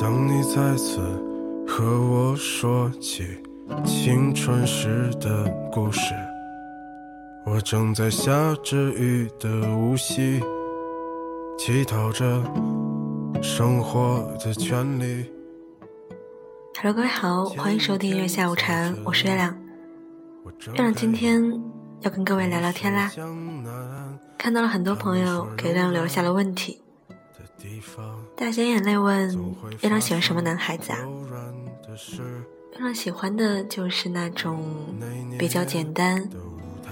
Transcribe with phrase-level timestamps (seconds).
[0.00, 0.98] 当你再次
[1.68, 3.36] 和我说起
[3.84, 6.14] 青春时的故事，
[7.44, 8.32] 我正在下
[8.62, 10.40] 着雨的无锡，
[11.58, 12.42] 乞讨着
[13.42, 15.30] 生活的权利。
[16.78, 19.54] Hello，各位好，欢迎收听月下午茶，我是月亮。
[20.68, 21.42] 月亮今天
[22.00, 23.10] 要跟各位聊聊天啦。
[24.38, 26.80] 看到了很多朋友给月亮留下了问题。
[28.36, 30.98] 大咸眼泪问月亮喜欢什么男孩子啊？
[32.72, 34.64] 月亮喜欢的就是那种
[35.38, 36.26] 比较简单、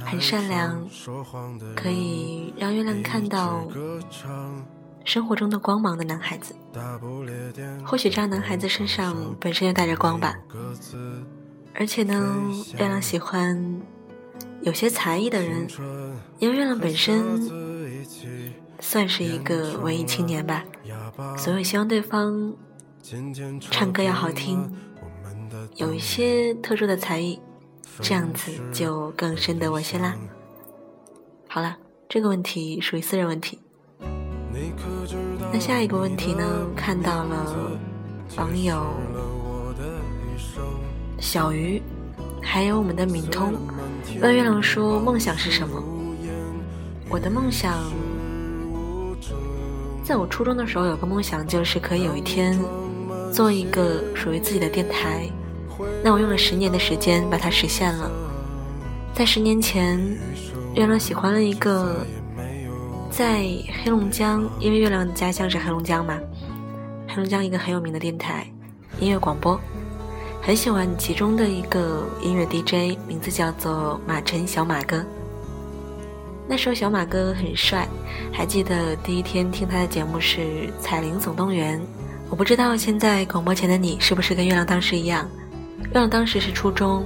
[0.05, 0.87] 很善良，
[1.74, 3.66] 可以让月亮看到
[5.05, 6.55] 生活中的光芒的男孩子。
[7.85, 10.37] 或许这样男孩子身上本身就带着光吧。
[11.74, 12.37] 而且呢，
[12.79, 13.80] 月亮喜欢
[14.60, 15.66] 有些才艺的人，
[16.38, 17.69] 因为月亮本身。
[18.80, 20.64] 算是一个文艺青年吧，
[21.37, 22.55] 所以希望对方
[23.60, 24.73] 唱歌要好听，
[25.77, 27.40] 有一些特殊的才艺，
[28.01, 30.15] 这样子就更深得我心啦。
[31.48, 31.76] 好了，
[32.09, 33.59] 这个问题属于私人问题。
[35.52, 36.45] 那下一个问题呢？
[36.76, 37.70] 看到了
[38.37, 38.87] 网友
[41.18, 41.82] 小鱼，
[42.42, 43.54] 还有我们的敏通
[44.20, 45.82] 问月亮说梦想是什么？
[47.10, 47.74] 我的梦想。
[50.09, 52.59] 在我初中的时候，有个梦想，就是可以有一天
[53.30, 55.28] 做一个属于自己的电台。
[56.02, 58.10] 那我用了十年的时间把它实现了。
[59.12, 59.98] 在十年前，
[60.74, 62.06] 月亮喜欢了一个
[63.10, 63.42] 在
[63.84, 66.19] 黑龙江，因为月亮的家乡是黑龙江嘛，
[67.06, 68.50] 黑龙江一个很有名的电台
[69.00, 69.60] 音乐广播，
[70.41, 75.04] 很喜欢其中的一个音乐 DJ，名字叫做马晨小马哥。
[76.50, 77.87] 那时候小马哥很帅，
[78.32, 80.41] 还记得第一天听他的节目是
[80.81, 81.78] 《彩铃总动员》。
[82.31, 85.28] 我不知道现在广播前的你是不是跟月亮当时一样？
[85.82, 87.04] 月亮当时是初中，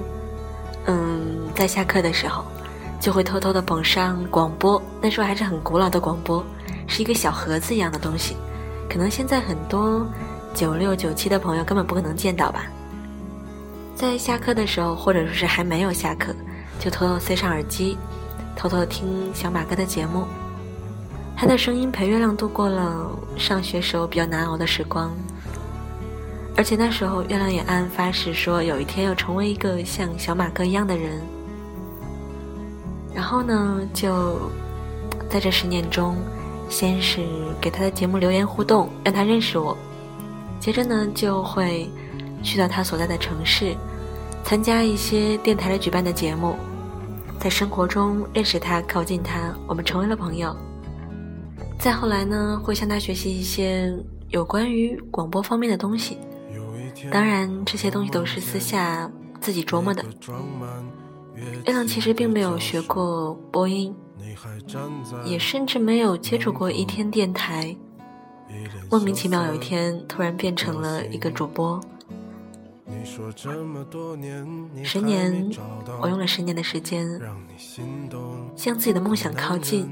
[0.85, 2.45] 嗯，在下课的时候
[3.01, 4.81] 就会偷偷的捧上广播。
[5.01, 6.41] 那时候还是很古老的广播，
[6.87, 8.37] 是一个小盒子一样的东西，
[8.89, 10.07] 可能现在很多
[10.53, 12.65] 九六九七的朋友根本不可能见到吧。
[13.93, 16.33] 在下课的时候，或者说是还没有下课，
[16.79, 17.97] 就偷偷塞上耳机。
[18.55, 20.25] 偷偷听小马哥的节目，
[21.35, 25.11] 他的声音陪月亮度过了上学时候比较难熬的时光。
[26.55, 31.19] 而且那时候月亮也暗暗发誓说，有一天要成为一个像小马哥一样的人。
[33.13, 34.39] 然后呢，就
[35.29, 36.15] 在这十年中，
[36.69, 37.21] 先是
[37.59, 39.75] 给他的节目留言互动，让他认识我；
[40.59, 41.89] 接着呢，就会
[42.43, 43.75] 去到他所在的城市，
[44.43, 46.55] 参加一些电台里举办的节目。
[47.39, 50.55] 在生活中认识他，靠近他，我们成为了朋友。
[51.77, 53.93] 再后来呢，会向他学习一些
[54.29, 56.17] 有关于广播方面的东西。
[57.11, 59.11] 当然，这些东西都是私下
[59.41, 60.03] 自己琢磨的。
[61.35, 63.93] 月亮其实并没有学过播音，
[65.25, 67.75] 也甚至没有接触过一天电台。
[68.89, 71.81] 莫名其妙，有一天突然变成了一个主播。
[74.83, 75.49] 十年，
[76.01, 77.07] 我用了十年的时间，
[78.55, 79.89] 向自己的梦想靠近，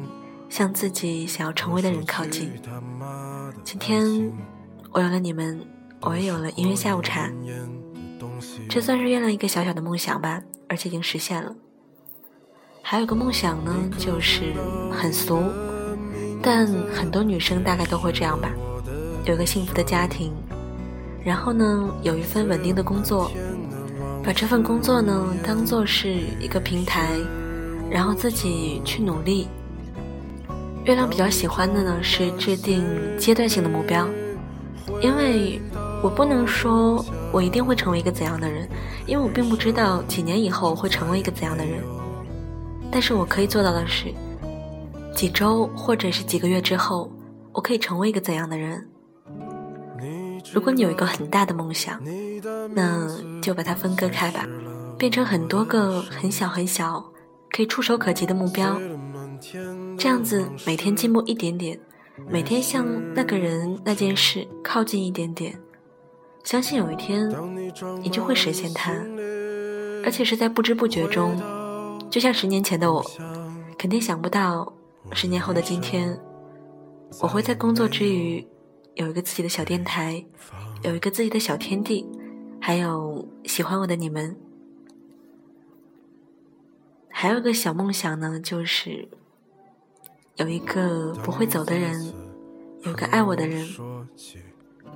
[0.49, 2.51] 向自己想要成为的人靠近。
[3.63, 4.31] 今天，
[4.91, 5.65] 我有了你们，
[6.01, 7.31] 我也有了音乐下午茶，
[8.69, 11.55] 这算是圆了一个小小的梦想吧，而且已经实现了。
[12.81, 14.53] 还有个梦想呢，就是
[14.91, 15.43] 很俗，
[16.41, 18.51] 但很多女生大概都会这样吧，
[19.25, 20.33] 有个幸福的家庭。
[21.23, 23.31] 然后呢，有一份稳定的工作，
[24.23, 27.11] 把这份工作呢当做是一个平台，
[27.89, 29.47] 然后自己去努力。
[30.83, 32.83] 月亮比较喜欢的呢是制定
[33.17, 34.07] 阶段性的目标，
[34.99, 35.61] 因为
[36.01, 38.67] 我不能说我一定会成为一个怎样的人，
[39.05, 41.83] 因为我并不知道几年以后会成为一个怎样的人。
[42.91, 44.11] 但是我可以做到的是，
[45.15, 47.11] 几周或者是几个月之后，
[47.53, 48.83] 我可以成为一个怎样的人。
[50.53, 52.01] 如果你有一个很大的梦想，
[52.73, 53.07] 那
[53.41, 54.45] 就把它分割开吧，
[54.97, 57.03] 变成很多个很小很小、
[57.49, 58.79] 可以触手可及的目标。
[59.97, 61.79] 这样子每天进步一点点，
[62.29, 65.57] 每天向那个人、那件事靠近一点点，
[66.43, 67.29] 相信有一天
[68.01, 68.91] 你就会实现它，
[70.03, 71.39] 而且是在不知不觉中。
[72.09, 73.03] 就像十年前的我，
[73.77, 74.73] 肯定想不到
[75.13, 76.19] 十年后的今天，
[77.21, 78.45] 我会在工作之余。
[78.95, 80.25] 有一个自己的小电台，
[80.83, 82.05] 有一个自己的小天地，
[82.59, 84.35] 还有喜欢我的你们，
[87.09, 89.07] 还有个小梦想呢，就是
[90.35, 92.13] 有一个不会走的人，
[92.83, 93.67] 有个爱我的人，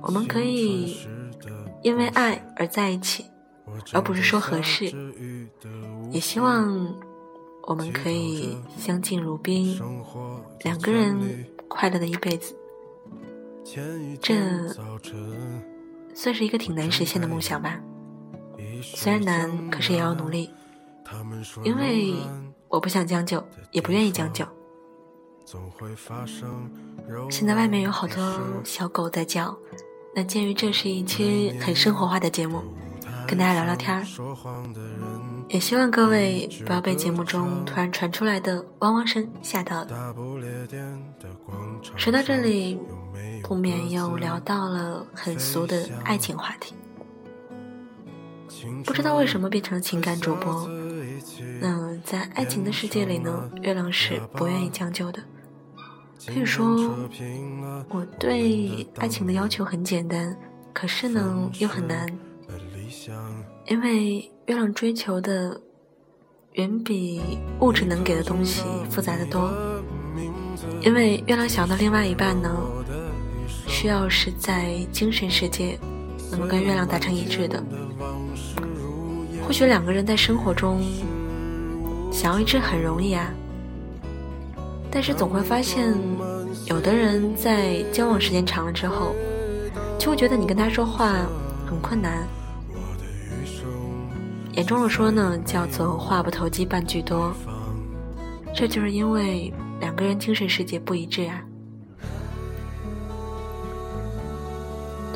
[0.02, 0.96] 我们可以
[1.82, 3.24] 因为爱而在一起，
[3.92, 4.92] 而不是说合适。
[6.10, 6.94] 也希望
[7.62, 9.80] 我们可以相敬如宾，
[10.60, 12.54] 两个人快乐的一辈子。
[14.20, 14.34] 这
[16.14, 17.78] 算是一个挺难实现的梦想吧。
[18.82, 20.50] 虽然难，可是也要努力。
[21.62, 22.14] 因为
[22.68, 24.44] 我不想将就，也不愿意将就。
[27.30, 29.56] 现在外面有好多小狗在叫，
[30.14, 32.60] 那鉴于这是一期很生活化的节目，
[33.28, 34.04] 跟大家聊聊天儿，
[35.48, 40.14] 也希望各位不要被节目中突然传出来的汪汪声吓到了。
[41.96, 42.80] 说到这里，
[43.42, 46.74] 不免又聊到了很俗的爱情话题。
[48.84, 50.68] 不知道为什么变成了情感主播。
[51.60, 55.22] 那在爱情的世界里呢，月亮是不愿意将就的。
[56.26, 56.66] 可以说，
[57.88, 60.36] 我对爱情的要求很简单，
[60.72, 62.06] 可是呢又很难，
[63.66, 65.60] 因为月亮追求的
[66.52, 69.52] 远比物质能给的东西复杂的多。
[70.80, 72.50] 因为月亮想到另外一半呢，
[73.66, 75.78] 需要是在精神世界
[76.30, 77.62] 能够跟月亮达成一致的。
[79.46, 80.80] 或许两个人在生活中
[82.10, 83.30] 想要一致很容易啊，
[84.90, 85.94] 但是总会发现，
[86.66, 89.14] 有的人在交往时间长了之后，
[89.98, 91.14] 就会觉得你跟他说话
[91.66, 92.26] 很困难。
[94.52, 97.32] 严重的说呢，叫做话不投机半句多。
[98.54, 101.42] 这就是因为两个人精神世界不一致啊。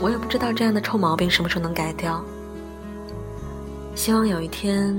[0.01, 2.25] 我也不知道这样的臭毛病什么时候能改掉。
[3.95, 4.95] 希望有一天，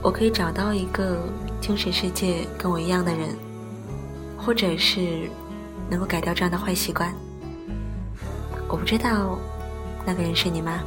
[0.00, 1.18] 我可以找到一个
[1.60, 3.28] 精神世界跟我一样的人，
[4.38, 5.28] 或者是
[5.90, 7.12] 能够改掉这样的坏习惯。
[8.66, 9.38] 我不知道
[10.06, 10.80] 那个人是你吗？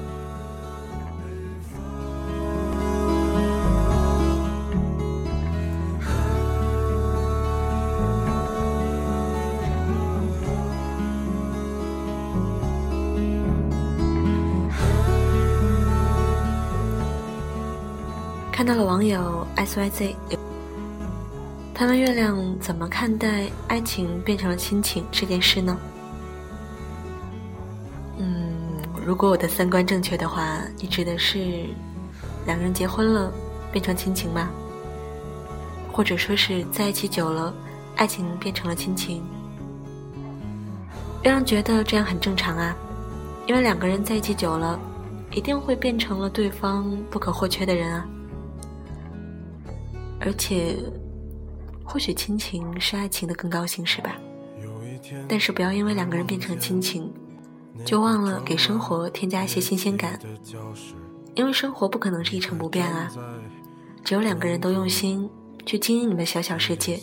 [18.96, 20.16] 网友 S Y Z，
[21.74, 25.78] 他问月亮怎么看待爱情变成了亲情这件事呢？
[28.18, 28.56] 嗯，
[29.06, 31.66] 如果我的三观正确的话，你指的是
[32.46, 33.30] 两个人结婚了
[33.70, 34.50] 变成亲情吗？
[35.92, 37.54] 或者说是在一起久了，
[37.98, 39.22] 爱情变成了亲情？
[41.24, 42.74] 月亮觉得这样很正常啊，
[43.46, 44.80] 因为两个人在一起久了，
[45.32, 48.08] 一定会变成了对方不可或缺的人啊。
[50.26, 50.76] 而且，
[51.84, 54.18] 或许亲情是爱情的更高形式吧。
[55.28, 57.14] 但是不要因为两个人变成亲情，
[57.86, 60.20] 就忘了给生活添加一些新鲜感。
[61.36, 63.12] 因为生活不可能是一成不变啊。
[64.04, 65.30] 只有两个人都用心
[65.64, 67.00] 去经营你们小小世界，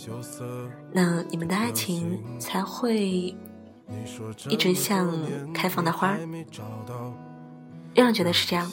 [0.93, 3.37] 那你们的爱情才会
[4.49, 5.17] 一直像
[5.53, 6.19] 开放的花儿。
[7.95, 8.69] 月亮觉得是这样，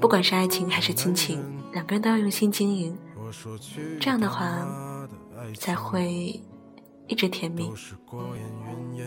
[0.00, 1.42] 不管是爱情还是亲情，
[1.72, 2.96] 两个人都要用心经营。
[4.00, 4.66] 这样的话
[5.56, 6.40] 才会
[7.06, 7.70] 一直甜蜜。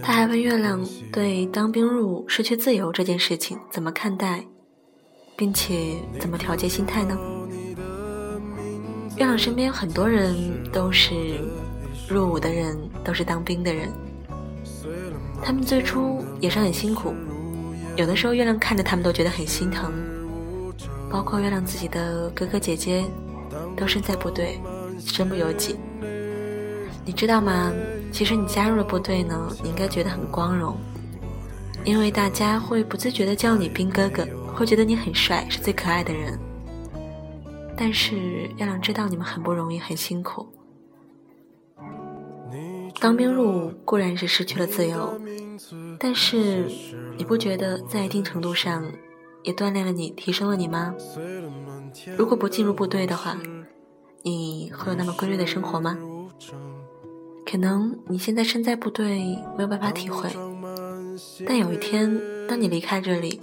[0.03, 4.45] 他还问月亮对当兵入伍失去自由这件事情怎么看待，
[5.35, 7.18] 并且怎么调节心态呢？
[9.18, 10.35] 月亮身边有很多人
[10.71, 11.40] 都是
[12.07, 13.92] 入伍的人，都是当兵的人，
[15.42, 17.16] 他们最初也是很辛苦，
[17.95, 19.92] 有的时候月亮看着他们都觉得很心疼，
[21.09, 23.04] 包括月亮自己的哥哥姐姐。
[23.77, 24.59] 都身在部队，
[24.99, 25.77] 身不由己。
[27.05, 27.71] 你知道吗？
[28.11, 30.75] 其实你加入了部队呢，你应该觉得很光荣，
[31.85, 36.37] 因为大家会不自觉的叫你兵哥哥，会觉得你很帅，是最可爱的人。
[37.77, 38.17] 但是
[38.57, 40.47] 月亮知道你们很不容易，很辛苦。
[42.99, 45.21] 当兵入伍固然是失去了自由，
[45.99, 46.65] 但是
[47.15, 48.83] 你不觉得在一定程度上
[49.47, 50.94] 也锻炼了你，提升了你吗？
[52.18, 53.37] 如果不进入部队的话，
[54.21, 55.97] 你会有那么规律的生活吗？
[57.49, 60.30] 可能你现在身在部队没有办法体会，
[61.47, 63.39] 但有一天当你离开这里，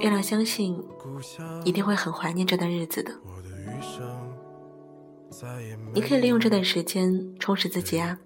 [0.00, 0.82] 月亮相信
[1.64, 3.12] 一定会很怀念这段日子的。
[5.92, 8.18] 你可以利用这段时间充实自己啊！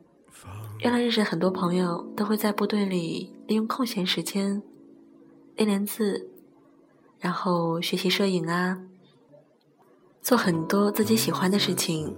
[0.78, 4.62] 月亮认识很多朋友都会在部队里利用空闲时间
[5.56, 6.30] 练练字，
[7.18, 8.80] 然后学习摄影啊。
[10.20, 12.14] 做很多自己喜欢的事情，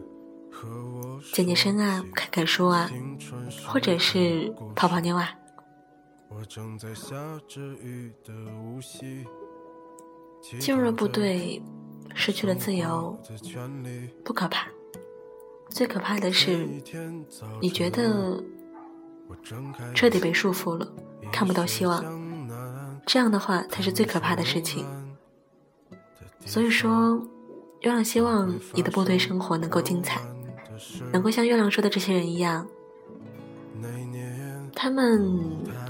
[1.32, 2.90] 健健身啊，看看书啊，
[3.68, 5.30] 或者是泡泡妞啊。
[10.58, 11.62] 进入了部队，
[12.14, 13.16] 失去了自由，
[14.24, 14.66] 不可怕。
[15.68, 16.66] 最可怕的是，
[17.60, 18.42] 你觉得
[19.94, 20.92] 彻底被束缚了，
[21.30, 22.29] 看不到希望。
[23.12, 24.86] 这样的话才是最可怕的事情。
[26.46, 27.20] 所以说，
[27.80, 30.20] 月亮希望你的部队生活能够精彩，
[31.12, 32.64] 能够像月亮说的这些人一样。
[34.76, 35.28] 他们，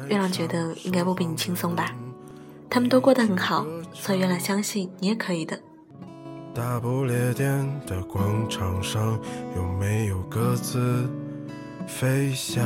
[0.09, 1.95] 月亮觉得应该不比你轻松吧？
[2.71, 5.61] 他们都过得很好，所以月亮相信你也可以的。
[6.55, 9.21] 大不列颠的广场上
[9.55, 11.07] 有没有鸽子
[11.87, 12.65] 飞翔？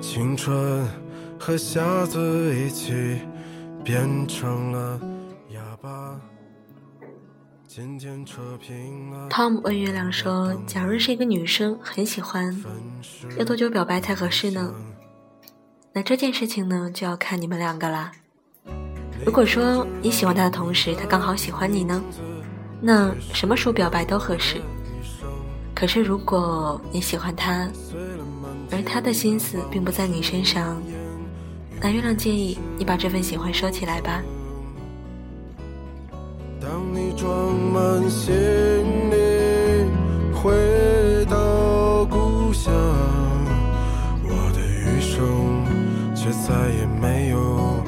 [0.00, 0.86] 青春
[1.46, 3.20] 和瞎子一起
[3.84, 5.00] 变成了
[5.50, 6.20] 哑巴。
[9.30, 12.52] Tom 问月亮说：“假如是一个女生，很喜欢，
[13.38, 14.74] 要多久表白才合适呢？”
[15.94, 18.10] 那这件事情呢，就要看你们两个啦。
[19.24, 22.02] 如果说你喜欢他的同时，他刚好喜欢你呢，
[22.80, 24.60] 那什么时候表白都合适。
[25.76, 27.70] 可是如果你喜欢他，
[28.72, 30.82] 而他的心思并不在你身上，
[31.80, 34.22] 那月亮建议你把这份喜欢收起来吧。
[36.60, 38.34] 当你装满行
[39.10, 39.16] 李
[40.34, 42.72] 回到故乡，
[44.24, 45.64] 我的余生
[46.14, 47.84] 却再也没有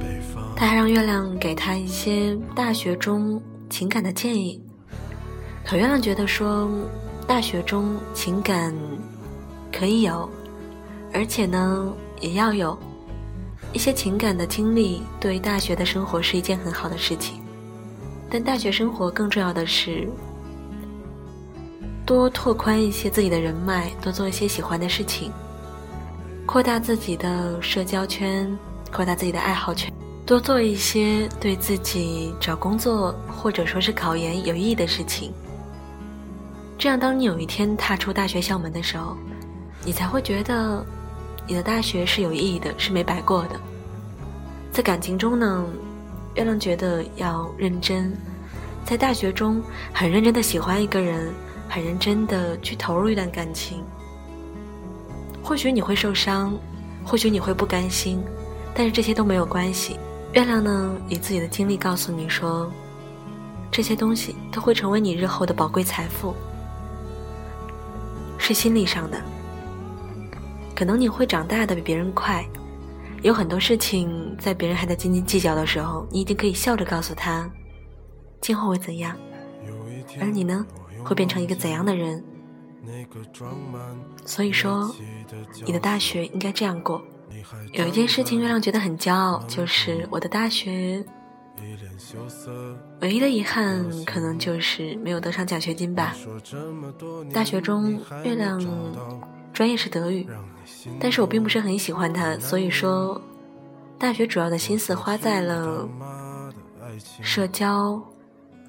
[0.00, 0.42] 北方。
[0.56, 4.62] 他还让月亮给他一些大学中情感的建议，
[5.66, 6.70] 可月亮觉得说，
[7.26, 8.74] 大学中情感
[9.70, 10.30] 可以有，
[11.12, 12.78] 而且呢也要有
[13.72, 17.40] 一些情感的经历，对大学的生活是一件很好的事情。
[18.28, 20.08] 但大学生活更重要的是，
[22.04, 25.32] 多拓宽一些自己的人脉，多做一些喜欢的事情，
[26.46, 28.56] 扩大自己的社交圈，
[28.92, 29.92] 扩大自己的爱好圈，
[30.26, 35.32] 多做一些对自己找工作或者说是考研有意义的事情。
[36.76, 39.16] 这样，当你有一天踏出大学校门的时候，
[39.84, 40.84] 你才会觉得
[41.50, 43.60] 你的大学是有意义的，是没白过的。
[44.70, 45.66] 在感情中呢？
[46.36, 48.16] 月亮觉得要认真，
[48.84, 49.60] 在大学中
[49.92, 51.34] 很认真的喜欢一个人，
[51.68, 53.82] 很认真的去投入一段感情。
[55.42, 56.56] 或许你会受伤，
[57.04, 58.22] 或许你会不甘心，
[58.72, 59.98] 但是这些都没有关系。
[60.34, 62.70] 月亮呢，以自己的经历告诉你说，
[63.72, 66.32] 这些东西都会成为你日后的宝贵财富，
[68.38, 69.20] 是心理上的。
[70.80, 72.42] 可能你会长大的比别人快。
[73.20, 77.50] 有很多事情，在别人还在斤斤计较的时候，你已经可以笑着告诉他，
[78.40, 79.14] 今后会怎样，
[80.18, 80.64] 而你呢，
[81.04, 82.24] 会变成一个怎样的人？
[84.24, 84.90] 所以说，
[85.66, 87.02] 你的大学应该这样过。
[87.74, 91.04] 有一件事情，月亮觉得很骄傲，就是我的大学，
[93.02, 96.16] 唯一的遗憾可能就是没有得上奖学金吧。
[97.34, 98.58] 大学中，月亮。
[99.60, 100.26] 专业是德语，
[100.98, 103.20] 但是我并不是很喜欢它，所以说，
[103.98, 105.86] 大学主要的心思花在了
[107.20, 108.02] 社交，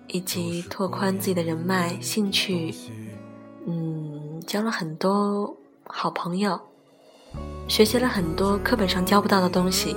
[0.08, 2.76] 以及拓宽自己的人脉、兴趣，
[3.66, 5.56] 嗯，交了很多
[5.86, 6.60] 好朋友，
[7.70, 9.96] 学习了很多课本上教不到的东西，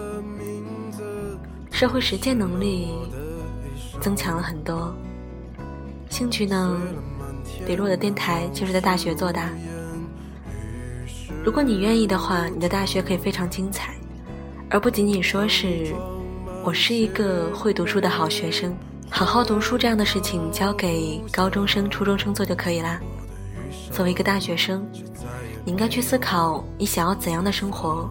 [1.73, 2.95] 社会实践能力
[4.01, 4.95] 增强了很多，
[6.09, 6.81] 兴趣呢，
[7.67, 9.41] 比如我的电台就是在大学做的。
[11.45, 13.95] 如果你愿意的话，你的大学可以非常精彩，
[14.71, 15.95] 而不仅仅说是
[16.65, 18.75] 我是一个会读书的好学生，
[19.11, 22.99] 好好读书这样的事情交给高中生、初中生做就可以啦。
[23.93, 24.89] 作为一个大学生，
[25.67, 28.09] 你应该去思考你想要怎样的生活，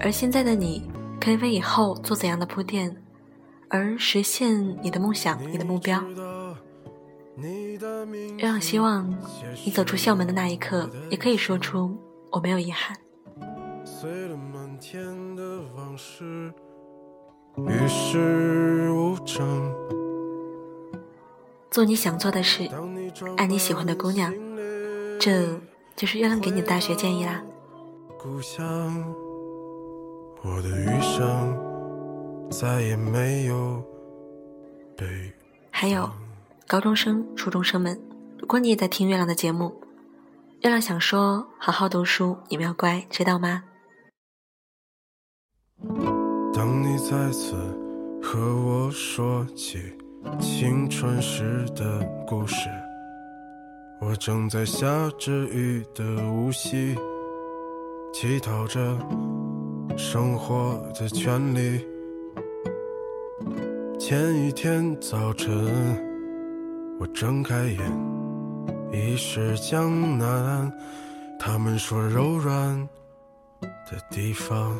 [0.00, 0.82] 而现在的你
[1.20, 2.94] 可以为以后做怎样的铺垫，
[3.68, 6.02] 而实现你的梦想、你的目标。
[8.36, 9.08] 让希望
[9.64, 11.96] 你走出校门的那一刻，也可以说出。
[12.30, 12.96] 我没有遗憾。
[13.84, 15.42] 碎了满天的
[15.76, 16.52] 往事，
[17.56, 19.74] 与世无争
[21.70, 22.68] 做你想做的事，
[23.36, 24.32] 爱你喜欢的姑娘，
[25.18, 25.58] 这
[25.96, 27.42] 就是月亮给你的大学建议啦。
[28.18, 29.04] 故乡，
[30.42, 33.82] 我的余生再也没有
[35.70, 36.10] 还有，
[36.66, 38.00] 高中生、初中生们，
[38.38, 39.80] 如果你也在听月亮的节目。
[40.62, 43.62] 月亮想说：“好好读书，你们要乖，知道吗？”
[46.52, 47.54] 当你再次
[48.20, 49.96] 和我说起
[50.40, 52.68] 青春时的故事，
[54.00, 56.98] 我正在下着雨的无锡，
[58.12, 58.98] 乞讨着
[59.96, 61.86] 生活的权利。
[63.96, 65.54] 前一天早晨，
[66.98, 67.78] 我睁开眼，
[68.92, 70.72] 已是江南。
[71.38, 72.88] 他们说柔软
[73.62, 74.76] 的地方，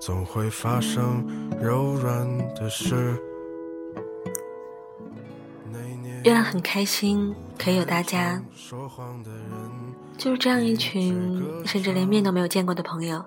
[0.00, 1.26] 总会发生
[1.60, 3.20] 柔软的事。
[6.24, 8.42] 月亮很开心，可以有大家，
[10.16, 13.24] 就是这样一群甚至连面都没有见过的朋友，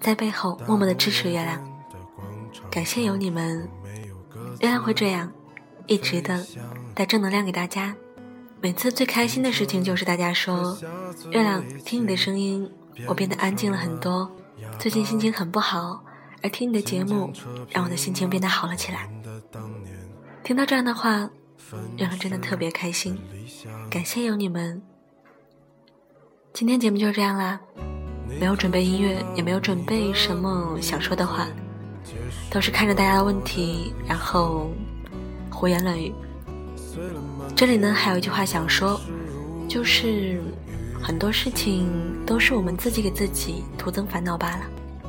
[0.00, 1.62] 在背后默默的支持月亮。
[2.70, 3.68] 感谢有你们，
[4.60, 5.32] 月亮会这样，
[5.86, 6.44] 一直的
[6.94, 7.94] 带正能量给大家。
[8.60, 10.76] 每次最开心的事情就是大家说，
[11.30, 12.70] 月亮听你的声音，
[13.06, 14.30] 我变得安静了很多。
[14.78, 16.02] 最近心情很不好，
[16.42, 17.32] 而听你的节目
[17.70, 19.08] 让我的心情变得好了起来。
[20.42, 21.30] 听到这样的话。
[21.98, 23.18] 月亮真的特别开心，
[23.90, 24.80] 感谢有你们。
[26.54, 27.60] 今天节目就这样啦，
[28.40, 31.46] 没有准备音乐，也没有准备什么想说的话，
[32.50, 34.70] 都是看着大家的问题，然后
[35.50, 36.14] 胡言乱语。
[37.54, 39.00] 这里呢，还有一句话想说，
[39.68, 40.40] 就是
[41.02, 41.88] 很多事情
[42.26, 44.62] 都是我们自己给自己徒增烦恼罢了。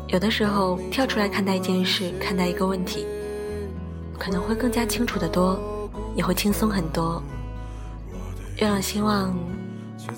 [0.08, 3.06] 有的时候跳出来看待一件事，看待一个问题，
[4.18, 5.60] 可能会更加清楚的多。
[6.16, 7.22] 也会轻松很多。
[8.58, 9.34] 月亮希望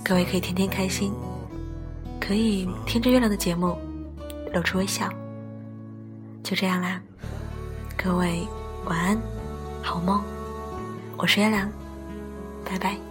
[0.03, 1.13] 各位可以天天开心，
[2.19, 3.77] 可以听着月亮的节目
[4.53, 5.07] 露出微笑。
[6.41, 6.99] 就这样啦，
[7.95, 8.47] 各位
[8.85, 9.17] 晚安，
[9.83, 10.23] 好梦。
[11.21, 11.71] 我是月亮，
[12.65, 13.10] 拜拜。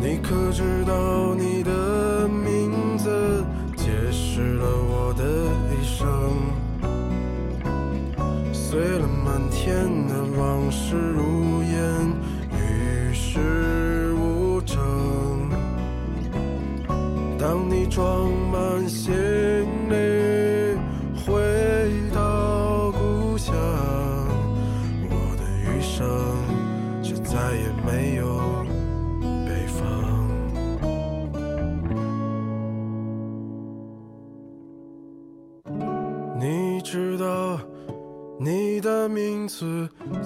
[0.00, 3.44] 你可知道你的名字
[3.76, 5.24] 解释了我的
[5.74, 6.06] 一生？
[8.52, 12.12] 碎了满天的往事如烟，
[12.52, 14.76] 与世无争。
[17.38, 19.12] 当你装满鞋